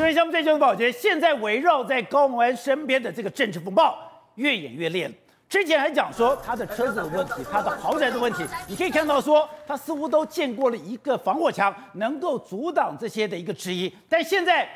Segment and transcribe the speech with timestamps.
[0.00, 3.94] 今天项目最新的宝杰，现在围绕在高虹安身边的这个政治风暴
[4.36, 5.12] 越演越烈。
[5.46, 13.94] 之前还讲说他的车子的问题，他的豪宅的问题，你可以看到说他似乎都建过了一个防火墙，能够阻挡这些的一个质疑。
[14.08, 14.66] 但现在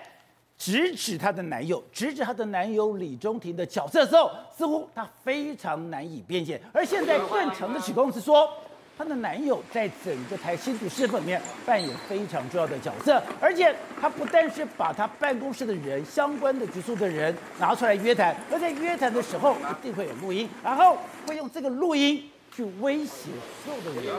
[0.59, 6.61] 直指他的男友，直指他的男友李中庭的角色的时候，似乎他非常难以辩解。
[6.71, 8.47] 而现在更强的指控是说。
[8.97, 20.97] 她的男友在整个台新竹市府里面扮演非常重要的角色，而且他不但是把他办公室的人、相关的局处的人拿出来约谈，而在约谈的时候一定会有录音，然后
[21.27, 23.31] 会用这个录音去威胁
[23.65, 24.15] 所有的人。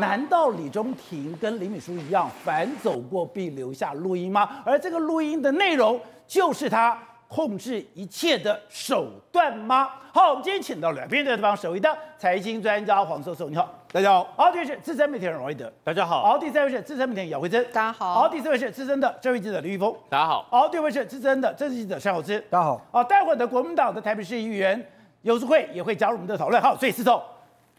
[0.00, 4.62] 难道李中庭跟林敏书一样，反走过必留下录音吗？
[4.66, 6.98] 而这个录音的内容就是他。
[7.28, 9.90] 控制一切的手段吗？
[10.12, 14.30] 好，我们今天请到两边的地方，首位的财经专家黄教授，你好，大家好。
[14.36, 16.22] 好，第二位是资深媒体人王瑞德，大家好。
[16.22, 18.12] 好，第三位是资深媒体人姚慧珍，大家好。
[18.12, 20.46] 好，第四位是资深的政治记者林玉峰，大家好。
[20.50, 22.86] 好，第五位是资深的政治记者单豪之，大家好。
[22.92, 24.86] 好，待会儿的国民党的台北市议员
[25.22, 26.60] 游淑慧也会加入我们的讨论。
[26.60, 27.18] 好，所以司总，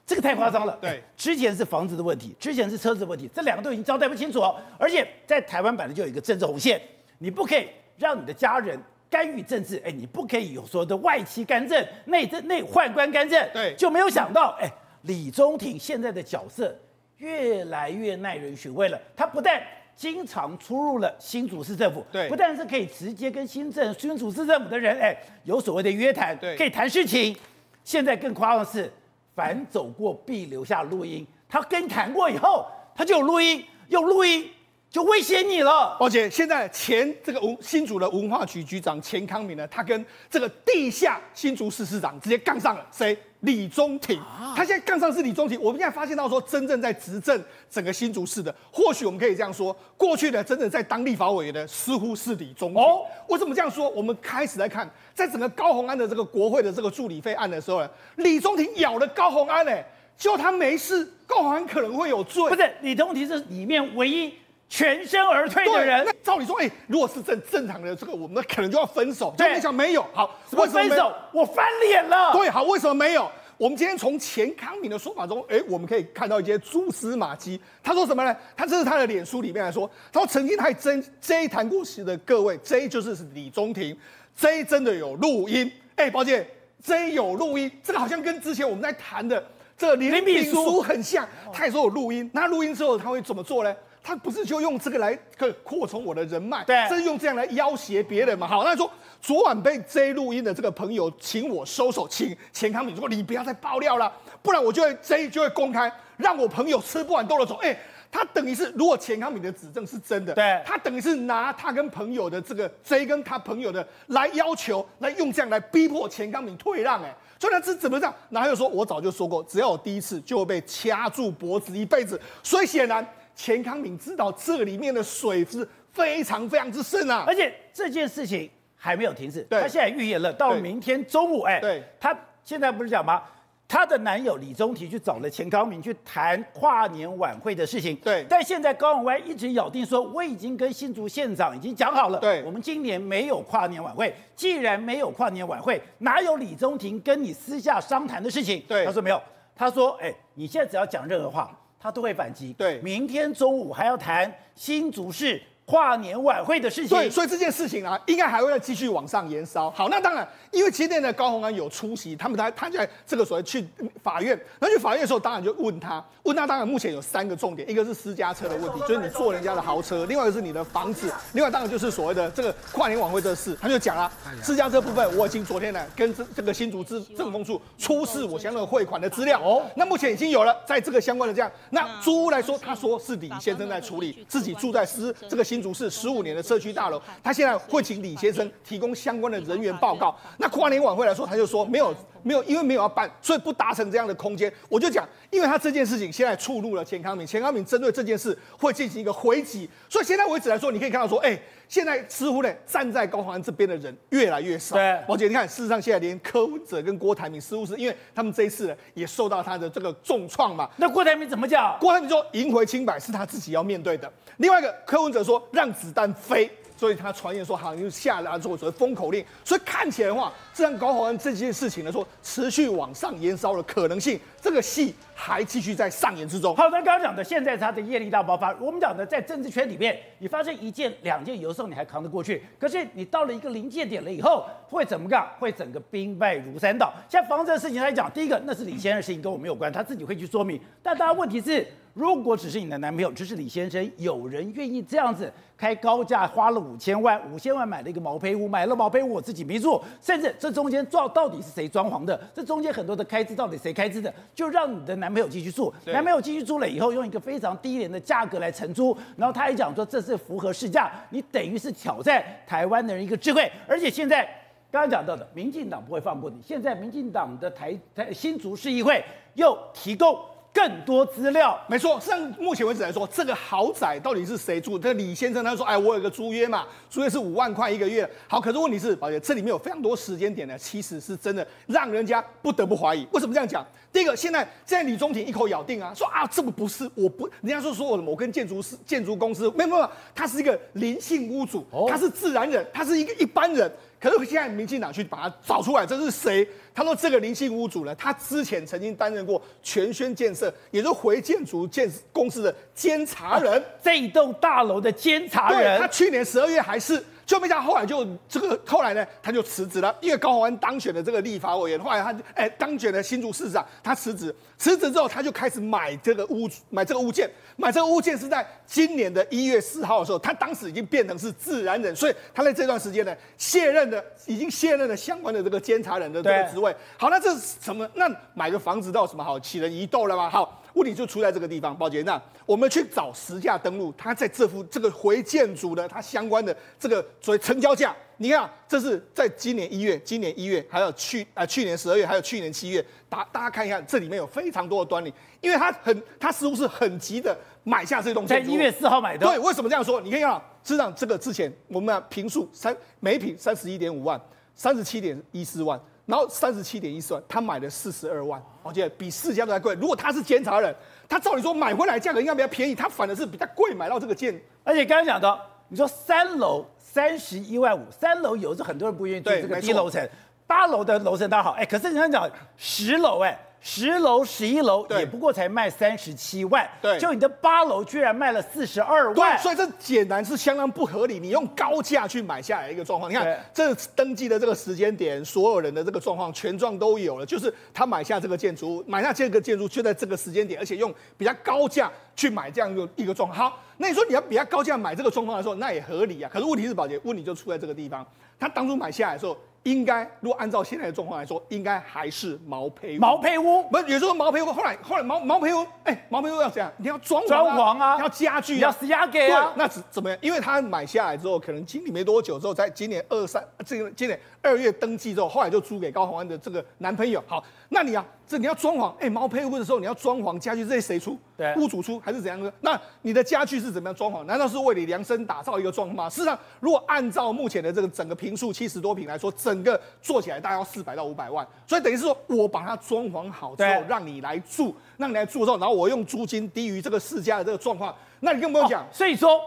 [0.08, 0.76] 这个太夸张了。
[0.82, 4.56] 对，之前是房子的问题，之前是车子的问题，这两个都已经交代不清楚哦。
[4.80, 6.82] 而且在台湾版的就有一个政治红线，
[7.20, 8.76] 你不可以让你的家人。
[9.10, 14.70] 干预政治，哎，你不可以有所谓的外戚干政、内政内宦官干政，对，就没有想到，哎，
[15.08, 16.78] 李中庭现在的角色
[17.18, 19.02] 越来越耐人寻味了。
[19.16, 19.60] 他不但
[19.96, 27.36] 经常出入了新竹市政府，对，不但是可以直接跟新政新竹市政府的人，哎，有所谓的约谈，对，可以谈事情。
[27.84, 28.92] 现在更夸张的是，
[29.34, 31.26] 凡走过必留下录音。
[31.50, 34.52] 他跟你谈过以后，他就有录音，有录音。
[34.90, 43.16] 就威胁你了，而且现在前这个文新竹的文化局局长钱康明呢，他跟这个地下新竹市市长直接杠上了，谁？
[43.42, 44.20] 李中庭。
[44.56, 45.60] 他现在杠上是李中庭。
[45.62, 52.82] 我们现在发现到说，真正在执政整个新竹市的，或许我们可以这样说，过去的真正在当立法委员的，似乎是李中庭。
[52.82, 53.90] 哦，我怎么这样说？
[53.90, 59.86] 我们开始来看，在整个高虹安的这个国会的这个助理费案的时候呢，李中庭咬了高虹安，哎，
[60.18, 62.50] 结果他没事，高虹安可能会有罪。
[62.50, 64.34] 不是，李中庭是里面唯一。
[64.70, 69.34] 全身而退的人，那照理说，哎、欸，如果是正正常的这个，我们可能就要分手。
[69.38, 71.14] 对，没想没有，好，为什么分手？
[71.32, 72.34] 我翻脸了。
[72.34, 73.32] 对，好，为什么没有？
[73.58, 77.60] 我们今天从钱康敏的说法中，哎、欸，我们可以看到一些蛛丝马迹。
[77.82, 78.36] 他说什么呢？
[78.56, 83.98] 他这是他的脸书里面来说，他说曾经还真 J 谈过事的各位，J 就是李中庭
[84.36, 85.72] ，J 真的有录音。
[85.96, 86.48] 哎、欸，宝姐
[86.84, 89.44] ，J 有录音，这个好像跟之前我们在谈的
[89.76, 91.28] 这个林炳书很像。
[91.52, 93.76] 他也说有录音，那录音之后他会怎么做呢？
[94.08, 98.48] 他不是就用这个来可扩充我的人脉，对，这是用这样来要挟别人嘛？
[98.48, 98.90] 好，那说
[99.22, 104.10] 昨晚被 J 录音的这个朋友，请我收手，请钱康敏说你不要再爆料了，
[104.42, 107.56] 不然我就会 J 就会公开，让我朋友吃不完兜着走。
[107.56, 107.78] 哎，
[108.10, 117.04] 他等于是如果钱康敏的指证是真的，对，他等于是拿他跟朋友的这个 J 跟他朋友的来要求，来用这样来逼迫钱康敏退让。
[117.04, 118.16] 哎，所以他是怎么这样？
[118.30, 122.18] 然后又说我早就说过，只要我第一次就会被掐住脖子一辈子。
[122.42, 123.06] 所以显然。
[123.38, 133.22] 钱康敏知道这里面的水是非常非常之深啊，而且这件事情还没有停止，他现在预言了，到明天中午，哎，对，他现在不是讲吗？
[133.68, 148.64] 他的男友李中庭去找了钱康明去谈跨年晚会的事情，对，但现在高永安一直咬定说，我已经跟新竹县长已经讲好了，对，我们今年没有跨年晚会，既然没有跨年晚会，哪有李宗廷跟你私下商谈的事情？
[148.68, 149.22] 对，他说没有，
[149.56, 151.56] 他说，哎，你现在只要讲任何话。
[151.88, 152.52] 他都会反击。
[152.52, 156.98] 对，明天中午还要谈新竹市跨年晚会的事情。
[156.98, 159.70] 对，所以这件事情啊，应该还会再继续往上延烧。
[159.72, 163.68] 好，那当然，因为今天的高虹安有出席，他们他他在这个所谓去
[164.02, 164.30] 法院，
[164.60, 174.10] 然后去法院的时候，当然就问他，问他当然目前有三个重点，一个是私家车的问题，就是你坐人家的豪车；另外一个是你的房子；另外当然就是所谓的这个跨年晚会这事，他就讲了，
[174.42, 179.38] 私家车部分我已经昨天呢跟这这个新竹市政风处出示我相关的汇款的资料。
[179.44, 185.57] 哦，那目前已经有了，在这个相关的这样，那租屋来说，他说是李先生在处理，自己住在私这个新。
[185.58, 190.16] 新竹市十五年的社区大楼，他现在会请李先生提供相关的人员报告。
[190.38, 194.54] 那跨年晚会来说，他就说没有没有，因为没有要办，所以不达成这样的空间。
[194.70, 199.68] 我就讲，因为他这件事情现在触怒了钱康明，钱康明针对这件事会进行一个回击。
[199.90, 201.36] 所以现在为止来说，你可以看到说，哎，
[201.68, 204.76] 现在似乎呢站在高虹安这边的人越来越少。
[204.76, 210.70] 对，宝姐，你看，事实上现在连柯文哲跟郭台铭似乎是因为他们这一次呢也受到他的这个重创嘛。
[210.78, 211.78] 那郭台铭怎么讲？
[211.80, 214.12] 郭台铭说赢回清白是他自己要面对的。
[214.38, 226.56] 另外一个柯文哲说让子弹飞，所以他传言说好像就下了做所谓封口令，所以看起来的话，这让高虹安这件事情来说持续往上延烧的可能性，这个戏还继续在上演之中。
[226.56, 235.28] 好，的刚刚讲的现在他的业力大爆发，我们讲的在政治圈里面，你发生一件两件有时候你还扛得过去，可是你到了一个临界点了以后，会怎么干？
[235.40, 236.94] 会整个兵败如山倒。
[237.10, 240.62] 现在房子的事情来讲，第一个那是李先生的事情，跟我没有关，他自己会去说明。
[240.84, 241.68] 但大家问题是。
[241.98, 252.16] 如果只是你的男朋友，只是李先生，有人愿意这样子开高价，花了五千万，五千万买了一个毛坯屋，买了毛坯屋我自己没住，甚至这中间装到底是谁装潢的？
[252.36, 254.14] 这中间很多的开支到底谁开支的？
[254.36, 264.24] 就让你的男朋友继续住，男朋友继续住了以后，用一个非常低廉的价格来承租，然后他还讲说这是符合市价，你等于是挑战台湾的人一个智慧，而且现在
[264.70, 269.04] 刚刚讲到的，民进党不会放过你，现在民进党的台台新竹市议会
[269.34, 270.16] 又提供。
[270.58, 272.00] 更多资料，没错。
[272.00, 274.80] 像目前为止来说，这个豪宅到底是谁住？
[274.80, 283.08] 这个李先生他说：“哎，我有个租约嘛，租约是五万块一个月。”好，可是问题是，宝姐，这里面有非常多时间点呢，其实是真的让人家不得不怀疑。
[283.12, 283.64] 为什么这样讲？
[283.94, 293.72] 第一个，现在现在李宗廷一口咬定啊，说啊，这个不是，我不，人家说说我我跟建筑师、建筑公司没有没有，他是一个灵性屋主，他是自然人，他是一个一般人。
[294.00, 296.48] 可是现在民进党去把他找出来，这是谁？
[296.74, 305.80] 他说这个林姓屋主呢，他之前曾经担任过全轩建设，也就是回建筑建公司的监察人，这一栋大楼的监察人。
[305.80, 307.04] 他去年十二月还是。
[307.28, 326.74] 就没想到后来就这个后来呢，他就辞职了，因为高虹安当选的这个立法委员，后来他哎当选的新竹市长，他辞职，辞职之后他就开始买这个屋，买这个物件，买这个物件是在今年的一月四号的时候，他当时已经变成是自然人，所以他在这段时间呢卸任的，已经卸任了相关的这个监察人的这个职位。
[326.98, 327.86] 好，那这是什么？
[327.96, 329.38] 那买个房子到什么好？
[329.38, 330.30] 起人疑窦了吗？
[330.30, 330.64] 好。
[330.74, 349.26] 问题就出在这个地方，宝杰，那我们去找实价登录，他在这幅这个回建筑的他相关的这个所以成交价，你看，这是在今年一月、今年一月，还有去啊、呃、去年十二月，还有去年七月，大大家看一下，这里面有非常多的端倪，因为他很他似乎是很急的买下这栋建筑，在一月四号买的。
[349.26, 350.02] 对，为什么这样说？
[350.02, 354.20] 你看啊，市场这个之前我们平数三每平三十一点五万，
[354.56, 355.80] 三十七点一四万。
[356.08, 359.76] 然后三十七点一四万，他买了四十二万，而且比市价都还贵。
[359.76, 360.74] 如果他是监察人，
[361.10, 364.42] 他照理说买回来价格应该比较便宜，他反而是比较贵买到这个建。
[364.64, 365.38] 而且刚才讲到，
[365.68, 366.66] 你说三楼
[366.98, 370.04] 三十一万五，三楼有时候很多人不愿意住这个低楼层，
[370.48, 372.28] 八楼的楼层倒好，哎，可是你想讲
[372.58, 373.38] 十楼，哎。
[373.60, 381.20] 十楼、十一楼也不过才卖三十七万，对，就你的八楼居然卖了四十二万，对，所以这显然是相当不合理。
[381.20, 393.50] 你用高价去买下来一个状况，你看这登记的这个时间点，所有人的这个状况全状都有了，就是他买下这个建筑物，买下这个建筑就在这个时间点，而且用比较高价去买这样一个一个状况。
[393.50, 396.30] 好，那你说你要比较高价买这个状况的时候，那也合理啊。
[396.32, 398.06] 可是问题是，宝杰，问题就出在这个地方，
[398.40, 399.36] 他当初买下来的时候。
[399.68, 403.02] 应该，如果按照现在的状况来说，应该还是毛坯屋。
[403.02, 406.72] 毛坯屋不是，有时候毛坯屋，后来后来毛毛坯屋，哎、欸，毛坯屋要怎样？
[406.78, 409.52] 你要装装潢啊，要家具、啊，要施压给啊。
[409.58, 410.18] 那怎怎么样？
[410.22, 417.22] 因为他买下来之后，可能经历没多久之后，在今年二三，这个今年二月登记之后，后来就租给高洪安的这个男朋友。
[417.28, 418.06] 好，那你啊。
[418.28, 421.18] 这你要装潢，哎，毛坯屋的时候你要装潢家具，这些谁出？
[421.38, 422.52] 对，屋主出还是怎样的？
[422.60, 424.24] 那你的家具是怎么样装潢？
[424.26, 426.10] 难道是为你量身打造一个状况吗？
[426.10, 438.86] 事实上，如果按照目前的这个整个平数七十多平来说，整个做起来大概要四百到五百万，所以等于是说我把它装潢好之后，让你来住，让你来住之后，然后我用租金低于这个市价的这个状况，那你更不用讲。
[438.92, 439.40] 所以说。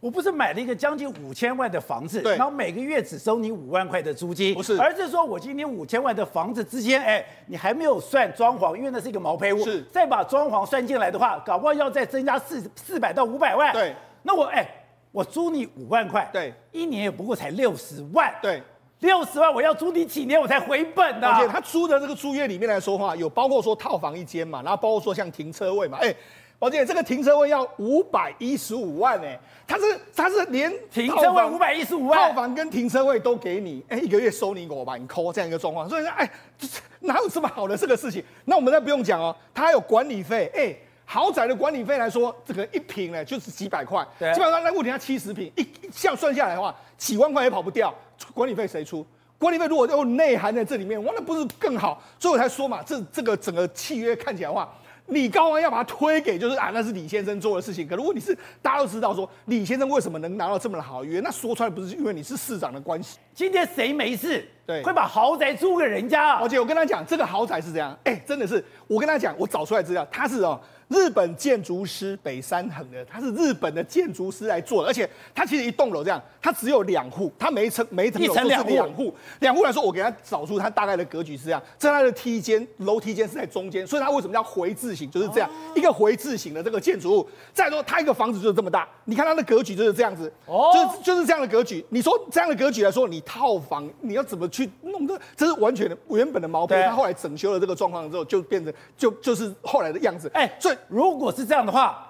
[0.00, 13.92] 我不是买了一个将近五千万的房子，然后每个月只收你五万块的租金，不是，而是说我今天五千万的房子之间，哎，你还没有算装潢，因为那是一个毛坯屋，是，再把装潢算进来的话，搞不好要再增加四四百到五百万，对，
[14.22, 14.64] 那我哎，
[15.10, 18.62] 我租你五万块，对，一年也不过才六十万，对，
[19.00, 21.26] 六十万我要租你几年我才回本的？
[21.26, 26.14] 而且他租的这个租约里面来说话，有包括说套房一间嘛，然后包括说像停车位嘛，哎。
[26.58, 29.84] 宝杰，这个停车位要五百一十五万哎，他是
[30.16, 36.28] 他是连停车位五百一十五万，套房跟停车位都给你，哎，一个月收你五万扣这样一个状况，所以说哎，
[37.00, 38.24] 哪有这么好的这个事情？
[38.46, 40.74] 那我们再不用讲哦，他还有管理费，哎，
[41.04, 47.94] 豪宅的管理费来说，这个一平呢就是几百块，基本上那问题他七十平，一这样算下来的话，几万块也跑不掉，
[48.34, 49.06] 管理费谁出？
[49.38, 52.02] 管理费如果都内涵在这里面，哇，那不是更好？
[52.18, 54.68] 所以我才说嘛，这这个整个契约看起来的话。
[55.08, 57.88] 你高安要把它推给，就是啊，那是李先生做的事情。
[57.88, 63.18] 可如果你是大家都知道说，李先生为什么能拿到这么好的约，那说出来不是因为你是市长的关系。
[63.34, 64.46] 今天谁没事？
[64.68, 66.40] 对，会把豪宅租给人家啊？
[66.42, 70.60] 而且我跟他讲，这个豪宅是这样，哎，真的是，我跟他讲，我找出来资料，他是哦。
[70.88, 87.28] 日本建筑师北山横的，他是日本的建筑师来做的，而且他其实一栋楼这样，他只有两户，他每一层每一层楼都是两户，两户来说，我给他找出他大概的格局是这样，在他的梯间楼梯间是在中间，所以他为什么叫回字形，就是这样一个回字形的这个建筑物。
[87.52, 91.84] 再说他一个房子就是这么大，你看他的格局就是这样子，哦，就是就是这样的格局。
[91.90, 95.20] 你说这样的格局来说，你套房你要怎么去弄的？
[95.36, 100.30] 这是完全的原本的毛坯，他后来整修了这个状况之后，就变成就就是后来的样子。
[100.32, 100.76] 哎，所以。
[100.88, 102.07] 如果是这样的话，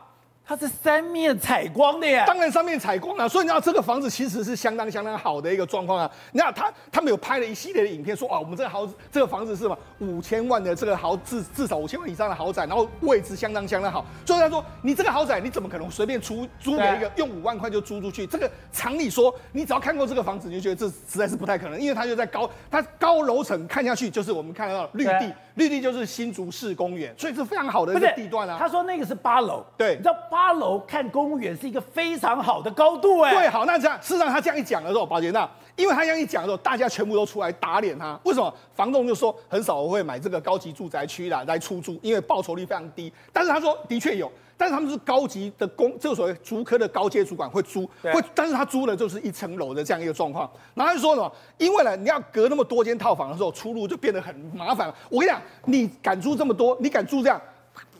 [0.48, 6.10] 它是三面采光的呀，当然三面采光啊，所以你知道这个房子其实是相当相当好的一个状况啊。
[6.32, 14.02] 你看他他们有拍了一系列的影片，说啊，我们这个豪这个房子是什么五千万的这个豪至至少五千万以上的豪宅，然后位置相当相当好。
[14.24, 18.26] 所以他说，你这个豪宅你怎么可能随便出租给一个用五万块就租出去？
[18.26, 28.56] 这个常理说，你只要看过这个房子，你就觉得这实在是不太可能，因为它就在高，它高楼层看下去就是我们看到绿地，绿地就是新竹市公园，所以是非常好的一个地段啊。
[28.58, 31.06] 他说那个是八楼，对，你知道八楼看。
[31.18, 38.16] 公园是一个非常好的高度，哎，对，好，那这样，事实上他这样一讲的时候，宝杰，那因为他这样一讲的时候，大家全部都出来打脸他。
[38.22, 38.54] 为什么？
[38.74, 43.12] 房东就说很少我会买这个高级住宅区啦来出租，因为报酬率非常低。
[43.32, 50.50] 但是他说的确有，但是他们是高级的工，这个所谓竹科的高阶主管会租，会，但是他租的就是一层楼的这样一个状况。
[50.74, 51.32] 然后他就说什么？
[51.56, 54.94] 因为呢，你要隔那么多间套房的时候，出入就变得很麻烦了。
[55.08, 57.40] 我跟你讲，你敢租这么多，你敢租这样？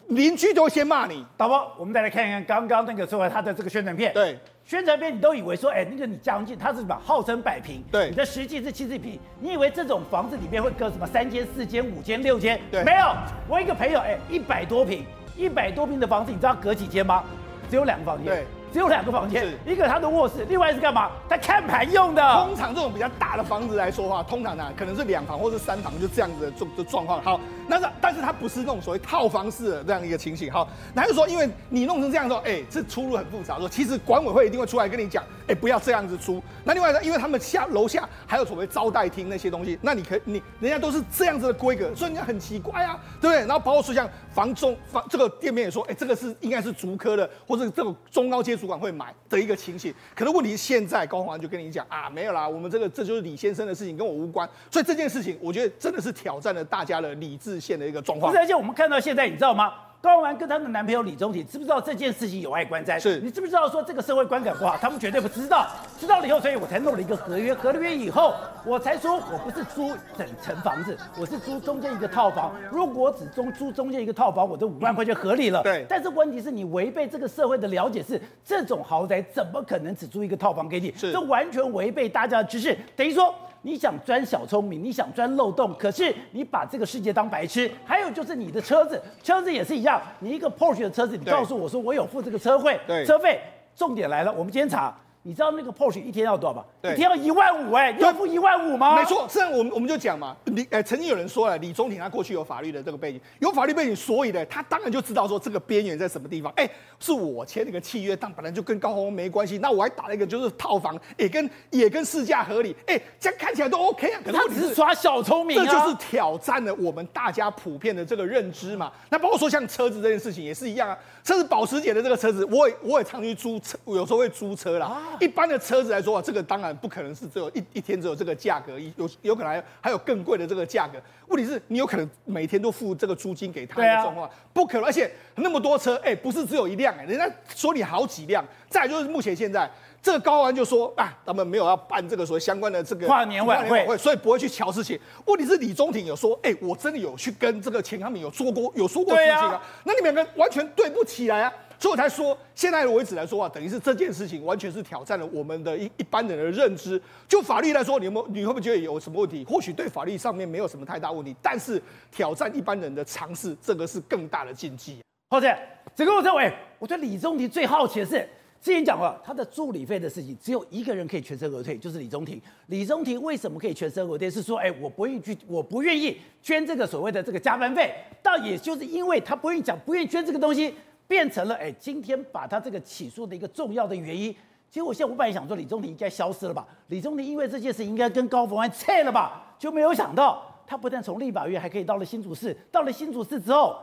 [0.09, 4.11] 邻居都会先骂你，导播，我们再来看一看刚刚那个说他的这个宣传片。
[4.15, 6.99] 对，宣传片你都以为说，哎，那个你将近，他是什么？
[7.05, 9.21] 号称百平，对，你的实际是七十平。
[9.39, 12.59] 你以为这种房子里面会隔什么三间、四间、五间、六间？
[12.71, 13.15] 对，没有。
[13.47, 15.05] 我一个朋友，哎，一百多坪，
[15.39, 17.23] 一百多平的房子，你知道隔几间吗？
[17.71, 18.27] 只有两个房间。
[18.27, 18.47] 对。
[18.73, 21.11] 只有两个房间，一个他的卧室，另外是干嘛？
[21.29, 22.45] 他看盘用的。
[22.47, 27.23] 通常这种比较大的房子来说的话，通常呢可能是两房或是三房，就这样子的状的状况。
[27.23, 30.51] 好，那个但是它不是那种所谓套房式的这样一个情形。
[30.51, 33.59] 好，那就说因为你弄成这样说，哎，这出入很复杂。
[33.59, 36.43] 说其实管委会一定会出来跟你讲，哎，不要这样子出。
[36.65, 43.41] 那另外呢，因为他们下楼下还有所谓招待厅那些东西，那你可以你人家都是这样子的规格，所以人家很奇怪啊，对不对？
[43.41, 54.47] 然后包括说像房中房这个店面也说，哎，这个是应该是竹科的，或者这种中高阶主管会买的一个情形，可能问题是现在高宏安就跟你讲啊，没有啦，我们这个这就是李先生的事情，跟我无关。
[54.71, 58.35] 所以这件事情，我觉得真的是挑战了大家的理智线的一个状况。
[58.37, 59.73] 而且我们看到现在，你知道吗？
[60.01, 63.01] 高虹安跟她的男朋友李宗廷，知不知道这件事情有碍观瞻？
[63.01, 64.77] 是，你知不知道说这个社会观感不好？
[64.81, 65.67] 他们绝对不知道。
[65.99, 67.53] 知道了以后，所以我才弄了一个合约。
[67.53, 68.33] 合了约以后，
[68.65, 72.55] 我才说我不是租整层房子，我是租中间一个套房。
[72.71, 75.65] 如果只中租中间一个套房，我这五万块就合理了。
[75.65, 75.85] 对。
[75.89, 80.95] 但是问题是你违背这个社会的了解是，这种豪宅怎么可能只租一个套房给你？
[80.97, 81.13] 是。
[81.13, 83.35] 这完全违背大家的知识，等于说。
[83.63, 87.71] 你想钻小聪明，你想钻漏洞，可是你把这个世界当白痴。
[87.85, 93.41] 还有就是你的车子，车子也是一样，你一个 Porsche 的车子，你告诉我说我有付这个车费，车费。
[93.75, 94.97] 重点来了，我们今天查。
[95.23, 96.65] 你知道那个 Porsche 一天要多少吗？
[96.83, 98.97] 一天要一万五哎，要付一万五吗？
[98.97, 106.53] 没错，这样我们我们就讲嘛，李呃曾经有人说了，李宗廷他过去有法律的这个背景，有法律背景，所以呢，他当然就知道说这个边缘在什么地方。
[106.57, 114.21] 哎，是我签那个契约，但本来就跟高虹安没关系，那我还打了一个就是套房， 也跟也跟市价合理，哎，这样看起来都 OK 啊。
[114.25, 118.91] 可是他只是耍小聪明啊，这就是挑战了我们大家普遍的这个认知嘛。
[119.11, 120.97] 那包括说像车子这件事情也是一样啊，
[121.29, 124.87] 车子保时捷的这个车子，我也我也常去租车，有时候会租车啦。
[124.87, 130.99] 啊、一般的车子来说啊，这个当然不可能是只有一一天只有这个价格，有有可能还有还有更贵的这个价格。
[131.27, 134.87] 问题是，你有可能每天都付这个租金给他的状况，啊、不可能。
[134.87, 138.43] 而且那么多车，哎，不是只有一辆，哎，人家说你好几辆。
[138.71, 144.99] 再来就是目前现在这个高安就说啊，他们没有要办这个所谓相关的这个跨年晚会，所以不会去瞧事情。
[145.27, 151.53] 问题是李中廷有说，哎，我真的有去跟这个钱康敏有说过有说过事情啊，啊那你们两个完全对不起来啊。
[151.81, 157.01] 所以我才说，现在为止来说啊，等于是这件事情完全是挑战了我们的一一般人的认知。
[157.29, 159.45] 就法律来说，你有没有你会不会觉得有什么问题？
[159.45, 164.99] 或许对法律上面没有什么太大问题，但是挑战一般人的常识，这个是更大的禁忌。
[165.31, 165.57] 好的，
[165.95, 168.29] 整个我认为，我对李中廷最好奇的是，
[168.61, 172.41] 之前讲过他的助理费的事情，只有一个人可以全身而退，就是李中庭。
[172.67, 174.31] 李中庭为什么可以全身而退？
[174.31, 180.75] 是说，哎，我不愿意去，我不愿意捐这个所谓的这个加班费，倒也就是因为他不愿意讲，不愿意捐这个东西。
[181.07, 184.31] 变成了哎，今天把他这个起诉的一个重要的原因。
[184.71, 193.81] 其实我现在我本来想说李中庭应该消失了吧，李中庭因为这件事应该跟高虹安撤了吧，就没有想到他不但从立法院还可以到了新竹市，到了新竹市之后，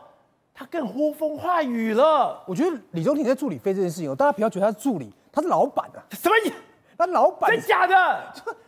[0.58, 2.42] 他更呼风唤雨了。
[2.48, 6.00] 我觉得李中廷在助理费这件事情，大家不要觉得他是助理，他是老板啊。
[6.12, 6.56] 什么意思？
[6.98, 8.24] 那老板真假的？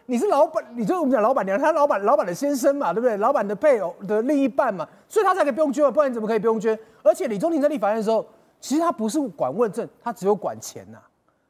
[0.05, 3.15] 你是老板，你就我们讲老板娘，他老板老板的先生嘛，对不对？
[3.15, 6.77] 老板的配偶的另一半嘛，所以他才可以不用捐，不然你怎么可以不用捐？
[7.03, 8.25] 而且李中廷在立法院的时候，
[8.59, 11.07] 其实他不是管问政，他只有管钱呐、啊，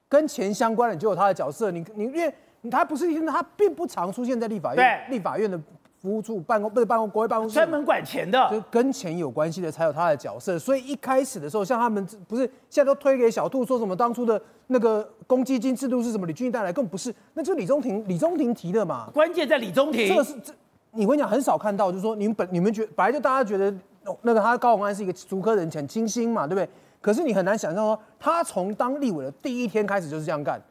[0.08, 1.72] 跟钱相关的就有他的角色。
[1.72, 2.32] 你你因为
[2.70, 5.60] 他不是他并不常出现在立法院，立法院的。
[6.00, 10.58] 服务处办公不是办公，国会办公室专门管钱的，就跟钱有关系的才有他的角色。
[10.60, 16.28] 所以一开始的时候，像他们不是现在都推给小兔说什么当初的那个公积金制度是什么？
[16.28, 19.10] 李俊带来，根本不是，那就是李中庭李中庭提的嘛。
[19.14, 20.54] 关键在李中庭，这个是这，
[20.92, 23.74] 你会讲很少看到，就是说你们本你们觉本来就大家觉得
[24.22, 26.70] 那个他高鸿安是一个足科人，很清新嘛，对不对？
[27.02, 30.62] 可是你很难想象说他从当立委的第一天开始就是这样干。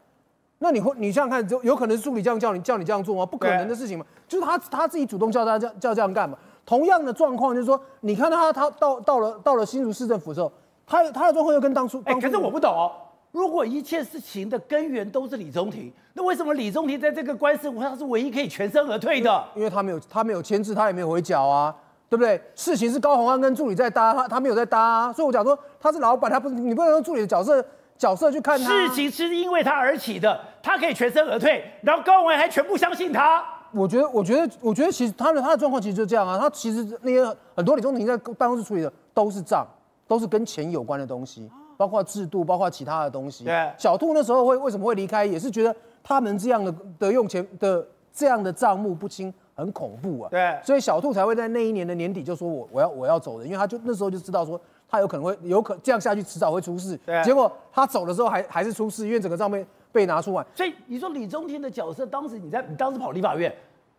[0.59, 3.27] 那你会，你想想看，就有可能是助理这样叫你叫你这样做吗？
[3.27, 6.37] 不可能的事情嘛，就是他他自己主动叫他叫叫这样干嘛。
[6.65, 10.51] 同样的状况就是说，你看他他到到了到了新竹市政府的时候，
[10.87, 12.91] 他他的状况又跟当初，哎、欸，可是我不懂哦。
[13.33, 19.45] 如果一切事情的根源都是李宗廷，那为什么李宗廷在这个官司他是唯一可以全身而退的？
[19.55, 21.75] 因为他没有他没有签字，他也没有回缴啊，
[22.09, 22.41] 对不对？
[22.55, 25.13] 事情是高虹安跟助理在搭，他他没有在搭啊。
[25.13, 27.63] 所以我讲说他是老板，他不是你不能用助理的角色。
[27.99, 33.43] 角色去看他，事情是因为他而起的，他可以全身而退，然后高虹安还全部相信他。
[33.73, 36.39] 我觉得，我觉得，我觉得，其实他的他的状况其实就这样啊。
[36.39, 37.25] 他其实那些
[37.55, 39.67] 很多李宗廷在办公室处理的都是账，
[40.07, 43.45] 都是跟钱有关的东西，包括制度，包括其他的东西。
[43.45, 50.29] 对，小兔那时候会为什么会离开，也是觉得他们这样的的用钱的这样的账目不清，很恐怖啊。
[50.31, 54.61] 对，所以小兔才会在那一年的年底就说我我要我要走的，因为他就那时候就知道说。
[54.89, 56.97] 他有可能会有可这样下去，迟早会出事。
[57.05, 60.47] 对，结果他走的时候还还是出事，因为整个账面被拿出来。
[60.55, 63.53] 所以你说李中天的角色，当时你在你当时跑立法院，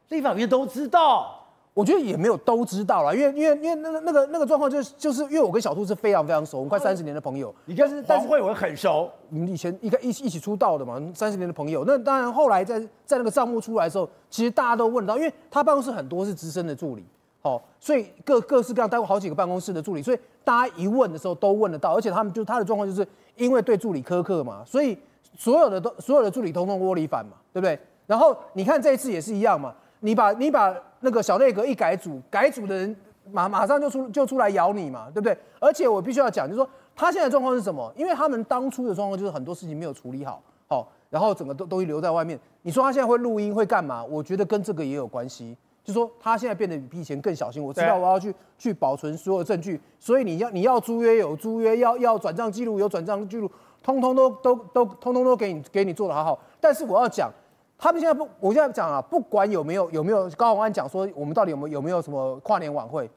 [0.08, 1.46] 立法院都知道。
[1.77, 7.53] 我觉得也没有都知道啦，因为因为因为那个那个那个状况就是就是因为我跟小兔是非常非常熟，我们快三十年的朋友。
[7.65, 11.84] 你跟黄慧文很熟，你们以前一个一一起出道的嘛，三十年的朋友。
[11.86, 17.05] 那当然后来在在那个账目出来的时候，其实大家都问到，因为他办公室很多是资深的助理。
[17.43, 24.98] 哦，所以各各式各样待过好几个办公室的助理，所以大家一问的时候都问得到，而且他们就他的状况就是因为对助理苛刻嘛，所以
[25.38, 27.79] 所有的都所有的助理通通窝里反嘛，对不对？
[28.07, 32.96] 然后你看这一次也是一样嘛，你把你把那个小内阁一改组，改组的人
[33.32, 35.38] 马马上就出就出来咬你嘛，对不对？
[35.60, 37.92] 而且我必须要讲，就是说他现在状况是什么？
[37.96, 42.39] 因为他们当初的状况就是很多事情没有处理好，好，然后整个都东西留在外面。
[42.62, 44.04] 你说他现在会录音会干嘛？
[44.04, 45.56] 我觉得跟这个也有关系。
[45.84, 53.50] 就说他现在变得比以前更小心，我知道我要去去保存所有证据，所以你要你要租约有租约，要要转账记录有转账记录，
[53.81, 56.38] 通通都都都通通都给你给你做的好好。
[56.60, 57.31] 但是我要讲，
[57.77, 63.09] 他们现在不，我现在讲啊，不管有没有有没有高宏安讲说我们到底有没有有没有什么跨年晚会，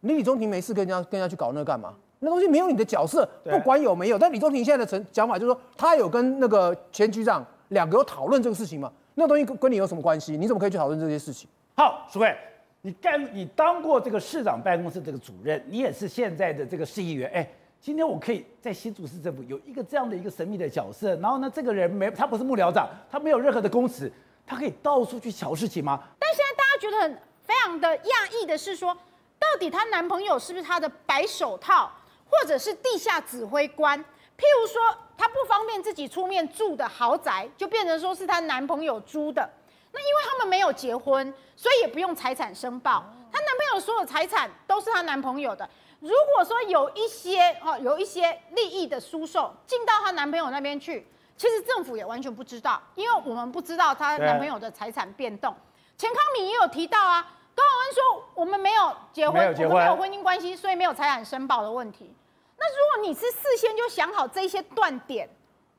[0.00, 1.94] 你李中庭没事跟人家跟人家去搞那个干嘛？
[2.20, 4.18] 那东西没有你的角色，不管有没有。
[4.18, 8.90] 但李中庭现在的成讲法就是说，他有跟那个前局长两个有讨论这个事情嘛？
[9.14, 10.36] 那东西跟跟你有什么关系？
[10.36, 11.48] 你怎么可以去讨论这些事情？
[11.76, 12.36] 好，淑慧，
[12.82, 17.30] 你干你当过这个市长办公室这个主任，你也是现在的这个市议员。
[17.32, 17.48] 哎，
[17.80, 24.12] 今天我可以在新竹市政府有一个这样的一个神秘的角色，然后呢，这个人没他不是幕僚长，他没有任何的公职，
[24.44, 26.02] 他可以到处去瞧事情吗？
[26.18, 28.92] 但现在大家觉得很非常的讶异的是说，
[29.38, 31.90] 到底她男朋友是不是她的白手套，
[32.28, 33.98] 或者是地下指挥官？
[34.36, 34.82] 譬如说，
[35.16, 39.48] 她不方便自己出面住的豪宅，就变成说是她男朋友租的。
[39.92, 43.04] 那因为他们没有结婚，所以也不用财产申报。
[43.32, 45.68] 她男朋友所有财产都是她男朋友的。
[46.00, 51.06] 如果说有一些哦，有一些利益的输送进到她男朋友那边去，
[51.36, 55.54] 其实政府也完全不知道，因为我们不知道她男朋友的财产变动。
[55.96, 57.20] 钱康敏也有提到啊，
[57.54, 62.14] 高宏安说我们没有结婚，没有结婚，我们没有婚姻关系，所以没有财产申报的问题。
[62.56, 65.28] 那如果你是事先就想好这些断点，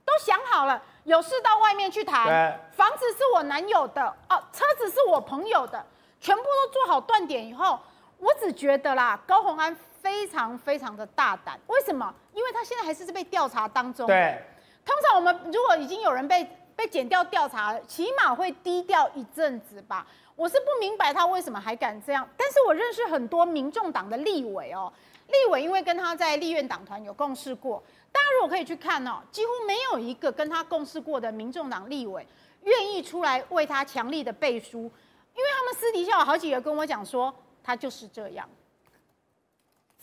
[0.04, 0.82] 都想好了。
[1.06, 5.84] 有事到外面去谈，房子是我男友的哦，车子是我朋友的，
[6.20, 7.80] 全部都做好断点以后，
[8.18, 11.60] 我只觉得啦，高宏安非常非常的大胆。
[11.68, 12.14] 为什么？
[12.34, 14.08] 因为他现在还是被调查当中。
[14.08, 14.42] 对，
[14.86, 20.06] 通常我们如果已经有人被被剪掉调查了，起码会低调一阵子吧。
[20.36, 22.28] 我是不明白他为什么还敢这样。
[22.38, 24.92] 但是我认识很多民众党的立委哦，
[25.28, 27.84] 立委因为跟他在立院党团有共事过。
[28.12, 32.26] 大家如果可以去看哦，几乎没有一个跟他共事过的民众党立委
[32.64, 38.50] 愿意出来为他强力的背书，因为他们私底下有好几个跟我讲说，他就是这样。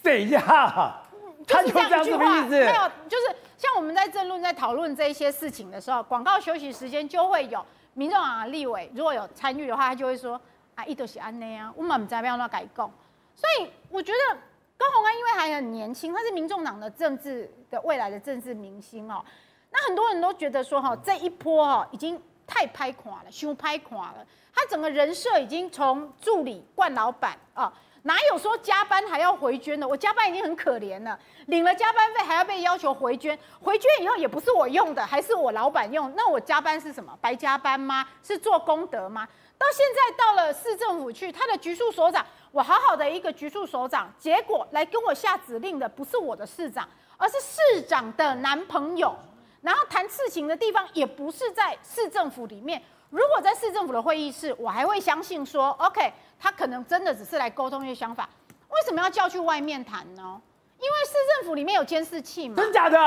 [0.07, 1.03] 谁呀？
[1.45, 7.65] 就是这样一句话，没有，就是像我们在政论在讨论这一些事情的时候，广告休息时间就会有
[7.95, 10.41] 民众党立委如果有参与的话，他就会说
[10.77, 12.89] 啊，一都是安内啊，我们不知道要怎改供。
[13.35, 14.39] 所以我觉得。
[14.79, 19.25] 高鸿安因为还很年轻，他是民众党的政治的未来的政治明星哦。
[19.71, 24.19] 那很多人都觉得说哈，这一波哈已经太拍垮了，胸拍垮了。
[24.55, 27.73] 他整个人设已经从助理冠老板啊，
[28.07, 29.87] 哪有说加班还要回捐的？
[29.87, 36.13] 我加班已经很可怜了，领了加班费还要被要求回捐，回捐以后也不是我用的，还是我老板用。
[36.17, 37.13] 那我加班是什么？
[37.21, 38.07] 白加班吗？
[38.23, 39.27] 是做功德吗？
[39.59, 49.17] 到现在到了市政府去，他的局处所长，我好好的一个局处所长，结果来跟我下指令的不是我的市长，而是市长的男朋友。
[49.63, 52.81] 然后谈事情的地方也不是在市政府里面。
[53.11, 58.29] 如果在市政府的会议室，我还会相信说，OK，他可能真的只是来沟通一些想法。
[58.69, 60.41] 为什么要叫去外面谈呢？
[60.79, 62.57] 因为市政府里面有监视器嘛。
[62.57, 62.99] 真假的？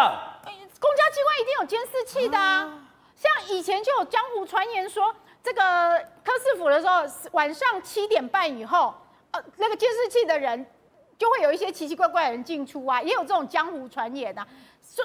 [0.43, 2.79] 公交机关一定有监视器的啊。
[3.15, 5.15] 像以前就有江湖传言说。
[5.41, 5.62] 这个
[6.21, 8.93] 柯市府的时候，晚上七点半以后，
[9.31, 10.63] 呃，那个监视器的人
[11.17, 14.45] 就会有一些奇奇怪怪的人进出啊，也有这种江湖传言呐。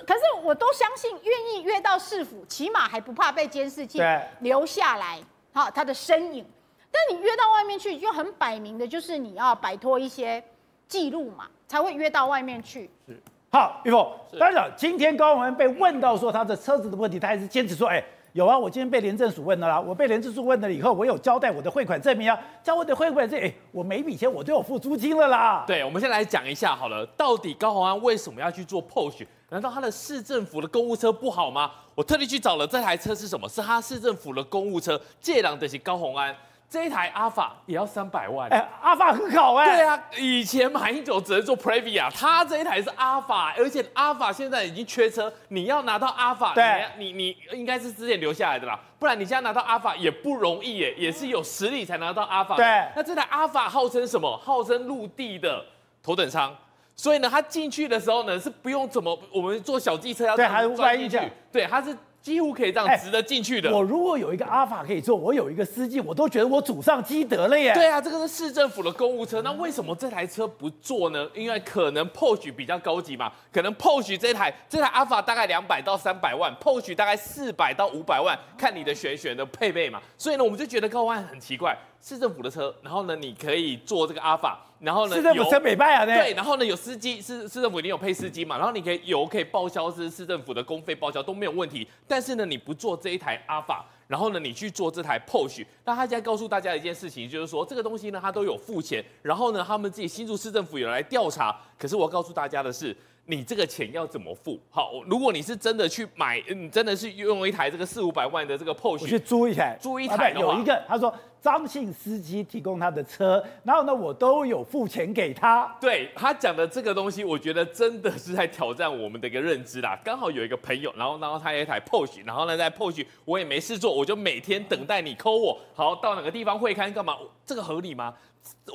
[0.07, 4.01] 可是我都相信，愿意约到市府，起码还不怕被监视器
[4.41, 5.21] 留下来，
[5.53, 6.45] 好他的身影。
[6.91, 10.43] 但你约到外面去，就很摆明的就是你要摆脱一些
[10.89, 12.91] 记录嘛，才会约到外面去。
[13.07, 13.21] 是
[13.51, 18.05] 好，玉凤，当然今天高虹安被问到说他的车子的问题，他还是坚持说，哎。
[18.35, 19.81] 有啊，我今天被廉政署问了啦。
[19.81, 25.63] 我被廉政署问了以后，我有交代我的汇款证明啊，交我的汇款证，哎，我每笔钱我都有付租金了啦。
[25.69, 29.23] 对，我们先来讲一下好了，到底高宏安为什么要去做 POS？
[29.51, 31.71] 难道他的市政府的公务车不好吗？
[31.95, 33.49] 我特地去找了这台车是什么？
[33.49, 36.35] 是他市政府的公务车，借档的是高宏安。
[36.75, 39.77] 这一台阿法也要三百万，哎，阿法很好哎。
[39.77, 52.57] 对啊，以前马英九只能做 Previa，他这一台是阿法，而且阿法现在已经缺车，你要拿到阿法，对，你你，你应该是之前留下来的啦，不然你现在拿到阿法也不容易耶，也是有实力才拿到阿法。
[52.57, 54.37] 对，那这台阿法号称什么？
[54.39, 55.65] 号称陆地的
[56.03, 56.53] 头等舱，
[56.97, 60.37] 所以呢，他进去的时候呢是不用怎么，我们坐小机车要
[60.75, 61.21] 钻进去，
[61.53, 61.97] 对，他是。
[62.25, 63.71] 几乎可以这样直得进去的。
[63.71, 67.75] 我如果有一个阿法可以坐，我有一个司机，我都觉得我祖上积德了耶。
[67.75, 71.29] 对啊，这个是市政府的公务车，那为什么这台车不坐呢？
[71.35, 80.01] 因为可能 PORSCHE 比较高级嘛，可能 PORSCHE 这台这台阿法大概两百到三百万，PORSCHE 大概四百到五百万，看你的选选的配备嘛。
[80.17, 81.77] 所以呢，我们就觉得高虹安很奇怪。
[82.07, 91.89] 市政府的车，然后呢，你可以坐这个阿法，然后呢，市政府车美派啊，对，然后呢有司机，市市政府一定有配司机嘛，然后你可以油可以报销，是市政府的公费报销都没有问题。
[92.07, 101.59] 但是呢，你不坐这一台阿法，然后呢，你去做这台 PORSCHE，那他现在告诉大家一件事情，就是说这个东西呢，他都有付钱，然后呢，他们自己新竹市政府有来调查。
[101.79, 102.95] 可是我告诉大家的是。
[103.27, 104.61] 你这个钱要怎么付？
[104.71, 115.75] 好，如果你是真的去买，你真的是用一台这个四五百万的这个 PORSCHE，我去租一台，租一台有一个他说张姓司机提供他的车，然后呢，我都有付钱给他。
[115.81, 119.99] 对，他讲的这个东西，我觉得真的是在挑战我们的一个认知啦。
[120.05, 127.17] 刚好有一个朋友，然后然后他有一台 PORSCHE，然后呢在 PORSCHE 我也没事做，我就每天等待你 call 我，好，到哪个地方会刊干嘛？
[127.47, 128.15] 这个合理吗？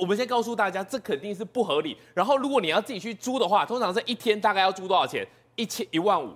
[0.00, 1.96] 我们先告诉大家，这肯定是不合理。
[2.14, 5.26] 然后，如果你要自己去租的话，通常是一天大概要租多少钱？
[5.56, 6.30] 一千一万五，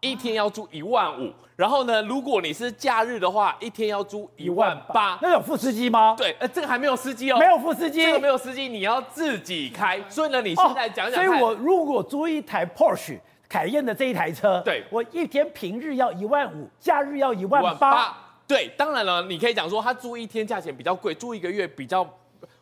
[0.00, 1.32] 一天要租一万五。
[1.56, 5.16] 然后呢，如果你是假日的话，一天要租一万八。
[5.22, 6.14] 那有副司机吗？
[6.18, 10.02] 对，呃，这个还没有司机哦，没有副司机，这个没有司机，你要自己开。
[10.08, 11.26] 所以呢，你现在讲讲看。
[11.26, 18.16] 所以我如果租一台 Porsche 凯宴的这一台车，对，我一天平日要一万五，假日要一万八。
[18.46, 22.06] 对，当然了，你可以讲说他租一天价钱比较贵，租一个月比较。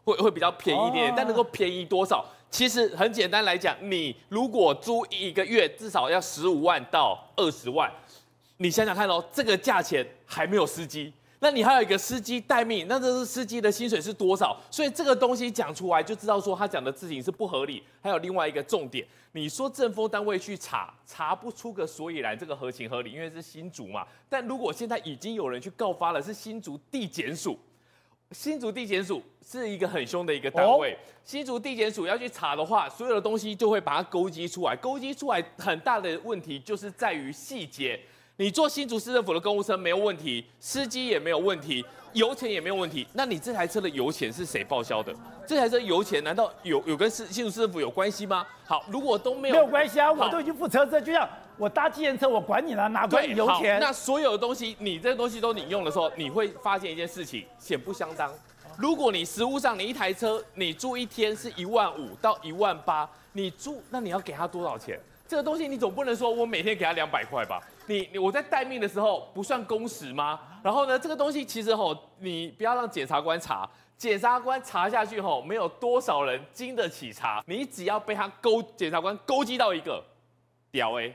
[0.04, 2.24] 会会比较便宜一点，但能够便宜多少？
[2.50, 7.90] 其实很简单来讲，你如果租一个月至少要十五万到二十万，
[8.58, 14.54] 你想想看哦，这个价钱还没有司机，那你还有一个司机待命，那这是司机的薪水是多少？
[14.70, 17.82] 所以这个东西讲出来就知道说他讲的事情是不合理。
[18.02, 24.06] 还有另外一个重点，你说政风单位去查，查不出个所以然，这个合情合理，因为是新竹嘛。
[24.28, 27.58] 但如果现在已经有人去告发了，是新竹地检署。
[28.32, 34.74] 新竹地检署是一个很凶的一个单位，新竹地检署要去查的话，所有的东西就会把它勾稽出来。
[34.76, 37.98] 勾稽出来很大的问题就是在于细节。
[38.36, 43.06] 你坐新竹市政府的公务车没有问题，司机也没有问题，油钱也没有问题。
[43.12, 45.14] 那你这台车的油钱是谁报销的？
[45.46, 48.46] 这台车油钱难道有有跟市新竹市政府有关系吗？
[48.64, 51.28] 好，如果都没有，没有关系啊，我都已经付车子，就像。
[51.56, 53.78] 我搭计程车，我管你呢，哪管你油钱？
[53.80, 58.32] 那所有的东西，你这个东西都你用的时候，你会发现一件事情，显不相当。
[58.78, 64.98] 如果你实物上，你一台车你租一天是一万五到一万八，你租那你要给他多少钱？
[65.28, 67.60] 这个东西你总不能说我每天给他两百块吧？
[67.86, 70.40] 你你我在待命的时候不算工时吗？
[70.62, 80.02] 然后呢，这个东西其实吼，你不要让检察官查，检察官查下去吼，没有多少人经得起查，你只要被他勾检察官勾击到一个
[80.70, 81.12] 屌哎。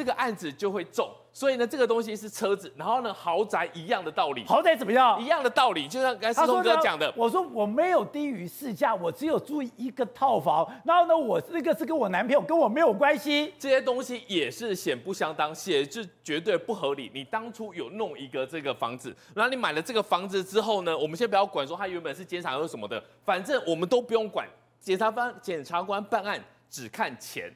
[0.00, 5.22] 这个案子就会重，所以呢，这个东西是车子，然后呢，豪宅一样的道理，豪宅怎么样？
[5.22, 7.12] 一样的道理，就像刚才思彤哥讲的。
[7.14, 13.52] 我说我没有低于市价，我只有住一个套房，然后呢，我那个是跟我男朋友，跟我没有关系。
[13.58, 17.10] 这些东西也是显不相当，写是绝对不合理。
[17.12, 24.48] 你当初有弄一个这个房子，然后你买了这个房子之后呢，我们先不要管说他原本是监察或什么的，反正我们都不用管。
[24.80, 27.52] 检察官检察官办案只看钱，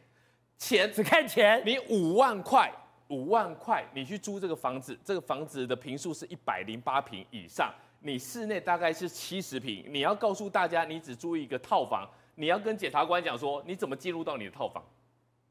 [0.66, 1.62] 钱 只看钱。
[1.66, 2.72] 你五万块。
[3.08, 9.84] 五万块，你去租这个房子，这个房子的平数是一百零八平以上，你室内大概是七十平。
[9.88, 14.82] 你要告诉大家，你只租一个套房，你要跟检察官讲说，你怎么进入到你的套房？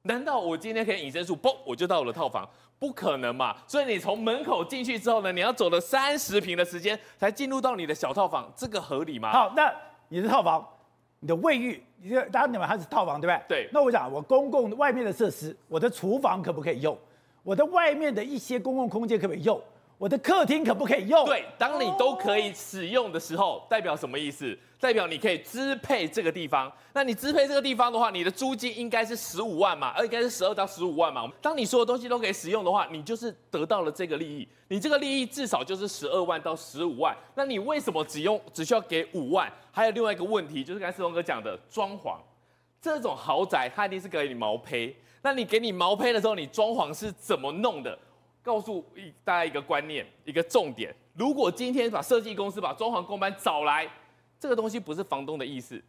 [0.02, 2.50] 难道我今天可以隐身术，嘣，我就到了套房？
[2.80, 3.56] 不可能嘛！
[3.68, 9.32] 所以你从门口进去之后呢，你要走了三十平的时间才进入到你的小套房，这个合理吗？
[9.32, 9.72] 好，那
[10.10, 10.68] 你的套房，
[11.24, 13.64] 你的卫浴，你当然你们还是套房对不对？
[13.64, 13.70] 对。
[13.72, 16.98] 那我想，我公共外面的设施，我的厨房可不可以用？
[17.44, 19.58] 我的外面的一些公共空间可不可以用？
[20.04, 21.24] 我的客厅可不可以用？
[21.24, 24.54] 对，当你都可以使用的时候，代表什么意思？
[24.78, 26.70] 代表你可以支配这个地方。
[26.92, 31.32] 那你支配这个地方的话，你的租金应该是十五万嘛，而应该是十二到十五万嘛。
[31.42, 34.46] 当你所有东西都可以使用的话，你就是得到了这个利益。
[34.68, 37.16] 你这个利益至少就是十二万到十五万。
[37.34, 39.50] 那你为什么只用只需要给五万？
[39.72, 42.18] 还有另外一个问题，就是刚才思彤哥讲的装潢，
[42.82, 44.94] 这种豪宅它一定是给你毛坯。
[45.22, 47.98] 那你给你毛坯的时候，你装潢是怎么弄的？
[48.44, 48.86] 告诉
[49.24, 50.94] 大家一个观念，一个重点。
[51.14, 53.88] 如果今天把设计公司、把装潢工班找来，
[54.38, 55.82] 这个东西不是房东的意思。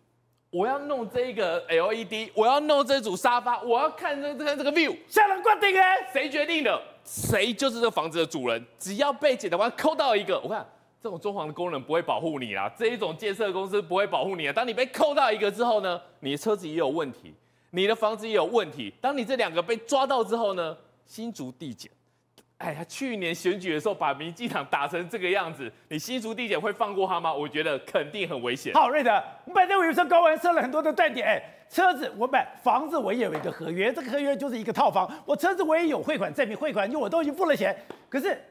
[0.51, 6.11] 我要弄这个 LED，我要弄这组沙发，我要看这这个这个 view，谁能决定哎？
[6.12, 6.81] 谁决定的？
[7.05, 8.64] 谁就是这房子的主人。
[8.79, 10.64] 只要被检察官扣到一个，我看
[11.03, 14.53] 这种装潢的工人不会保护你啦，这一种建设公司不会保护你啊。
[14.53, 17.35] 当你被扣到一个之后呢，你的车子也有问题。
[17.71, 18.95] 你的房子也有问题。
[19.01, 20.77] 当你这两个被抓到之后呢？
[21.07, 21.93] 新竹地检，
[22.64, 27.31] 哎呀，去年选举的时候把民进党打成这个样子，你新竹地检会放过他吗？
[27.31, 28.72] 我觉得肯定很危险。
[28.72, 29.11] 好，瑞德，
[29.44, 37.77] 我们本来我有说高虹安设了很多的断点，哎，车子我买房子我也有一个合约，这个合约就是一个套房，我车子我也有汇款证明，汇款就我都已经付了钱。
[38.09, 38.42] 可是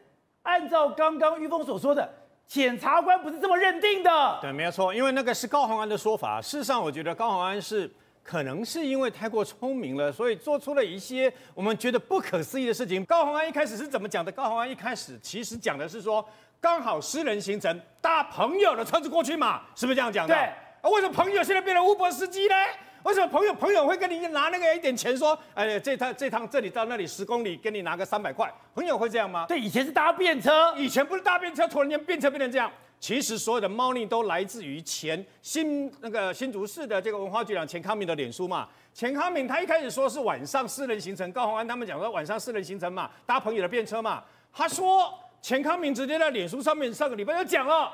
[0.43, 2.07] 按照刚刚玉峰所说的，
[2.45, 4.37] 检察官不是这么认定的。
[4.39, 6.39] 对，没有错，因为那个是高宏安的说法。
[6.39, 7.89] 事实上，我觉得高宏安是。
[8.23, 13.03] 可能是因为太过聪明了，所以做出了一些我们觉得不可思议的事情。
[13.05, 14.31] 高洪安一开始是怎么讲的？
[14.31, 16.25] 高洪安一开始其实讲的是说，
[16.61, 20.33] 刚好私人行程搭朋友的车子过去嘛，是不是这样讲的？
[20.33, 20.41] 对。
[20.81, 22.55] 啊，为什么朋友现在变成 Uber 司机呢？
[23.03, 28.49] 为什么朋友朋友会跟你拿那个一点钱说，哎，这趟这趟这里到那里十公里，给你拿个三百块？
[28.73, 29.45] 朋友会这样吗？
[29.45, 32.71] 对，以前是搭便车，以前不是搭便车，突然间便车变成这样。
[33.03, 38.65] 其实所有的猫腻都来自于前新那个新竹市的这个文化局长钱康明的脸书嘛。
[38.93, 44.23] 钱康明他一开始说是晚上私人行程，高虹安他们讲说晚上私人行程嘛，搭朋友的便车嘛。
[44.53, 47.91] 他说钱康明直接在脸书上面上个礼拜就讲了，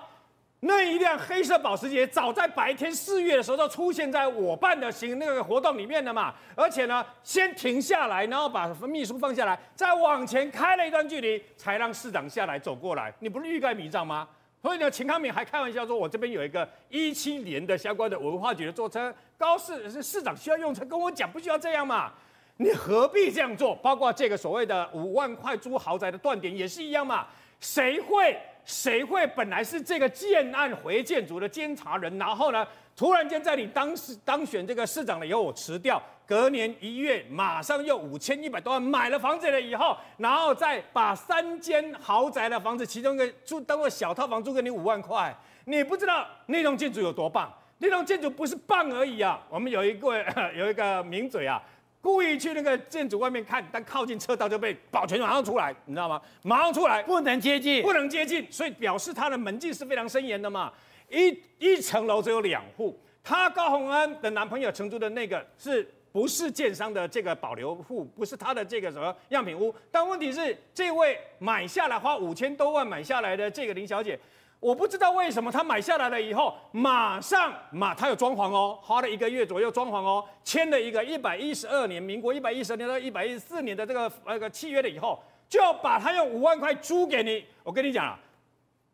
[0.60, 13.12] 那一辆黑色保时捷早在白天四月的时候就出现在我办的行那个活动里面的嘛，而且呢先停下来，然后把秘书放下来，再往前开了一段距离，才让市长下来走过来。
[13.18, 14.28] 你不是欲盖弥彰吗？
[14.62, 22.12] 所以呢，秦康敏还开玩笑说：“我这边有一个一七年的相关的文化局的坐车，高市是市长需要用车，跟我讲不需要这样嘛？
[22.58, 23.74] 你何必这样做？
[23.76, 27.26] 包括这个所谓的五万块租豪宅的断点也是一样嘛？
[27.62, 32.68] 谁会谁会本来是这个建案回建筑的监察人，然后呢，
[32.98, 47.52] 突然间在你当时当选这个市长了以后，我辞掉。”隔年一月，马上又五千一百多万买了房子了以后，然后再把三间豪宅的房子，其中一个租当做小套房租给你五万块，你不知道那栋建筑有多棒？
[47.80, 49.42] 那栋建筑不是棒而已啊！
[49.50, 50.24] 我们有一个
[50.56, 51.60] 有一个名嘴啊，
[52.00, 56.22] 故意去那个建筑外面看，但靠近车道就被保全马上出来，你知道吗？
[56.44, 60.72] 马上出来，不能接近，不能接近，所以表示他的门禁是非常森严的嘛。
[61.10, 65.92] 一一层楼只有两户，他高虹安的男朋友承租的那个是。
[66.12, 74.20] 不是建商的这个保留户，不是他的这个什么样品屋，但问题是，这位买下来花五千多万买下来的这个林小姐，
[74.60, 87.46] 我不知道为什么她买下来了以后，马上马她有装潢哦，花了一个月左右装潢哦，签了一个一百一十二年，民国一百一十年到一百一十四年的这个那个契约了以后，就把她用五万块租给你。
[87.64, 88.20] 我跟你讲啊，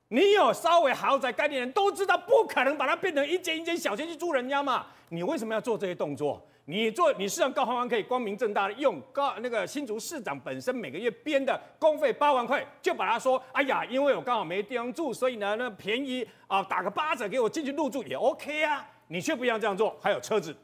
[0.09, 6.45] 你有稍微豪宅概念的人都知道，不可能把它变成一间一间小间去租人家嘛，你为什么要做这些动作？
[6.67, 18.83] 你做，你市长高虹安可以光明正大的用高那个新竹市长本身每个月编的公费八万块，就把他说，哎呀，因为我刚好没地方住，所以呢，那便宜啊，打个八折给我进去入住也 OK 啊。
[19.07, 19.95] 你却不要这样做。
[20.01, 20.55] 还有车子，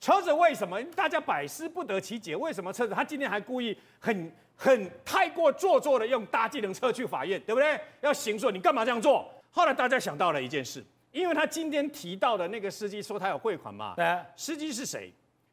[0.00, 2.34] 车子为什么大家百思不得其解？
[2.34, 2.94] 为什么车子？
[2.94, 7.78] 他今天还故意很很太过做作的用搭计程车去法院，对不对？
[8.00, 9.30] 要刑诉你干嘛这样做？
[9.50, 15.12] 后来大家想到了一件事，因为他今天提到的那个司机说他有汇款嘛，对啊，司机是谁？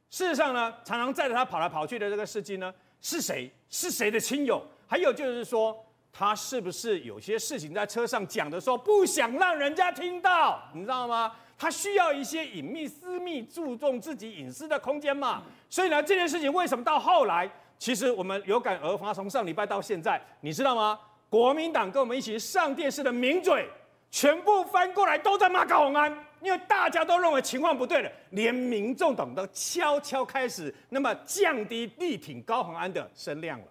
[0.09, 3.51] 事实上呢，常常载着他跑来跑去的这个司机呢，是谁？
[3.69, 4.65] 是谁的亲友？
[4.87, 5.77] 还有就是说，
[6.13, 10.61] 他是不是有些事情在车上讲的时候不想让人家听到？
[10.73, 11.33] 你知道吗？
[11.57, 15.43] 他需要一些隐秘、私密、注重自己隐私的空间嘛。
[15.69, 20.97] 所以呢，这件事情为什么到后来，其实我们有感而发，从上礼拜到现在，你知道吗？
[21.29, 23.67] 国民党跟我们一起上电视的名嘴，
[24.09, 26.25] 全部翻过来都在骂高虹安。
[26.41, 33.65] 因为大家都认为情况不对了，连民众党都悄悄开始那么降低力挺高虹安的声量了。